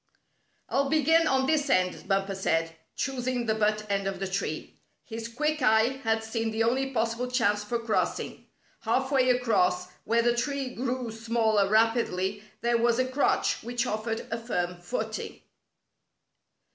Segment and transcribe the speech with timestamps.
[0.69, 4.79] "I'll begin on this end," Bumper said, choos ing the butt end of the tree.
[5.03, 8.47] His quick eye had seen the only possible chance for crossing.
[8.79, 14.21] Half way across, where the tree grew smaller rapidly, there was a crotch which offered
[14.31, 15.39] a firm footing.